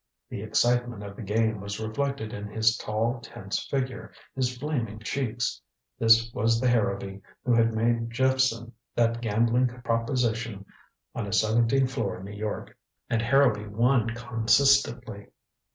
[0.29, 5.61] The excitement of the game was reflected in his tall tense figure, his flaming cheeks.
[5.99, 10.65] This was the Harrowby who had made Jephson that gambling proposition
[11.13, 12.75] on a seventeenth floor in New York.
[13.11, 15.27] And Harrowby won consistently.